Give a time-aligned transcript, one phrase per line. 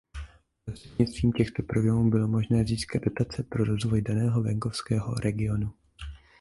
[0.65, 5.73] Prostřednictvím těchto programů bylo možné získat dotace pro rozvoj daného venkovského regionu.